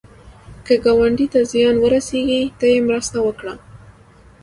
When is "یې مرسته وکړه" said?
2.73-3.53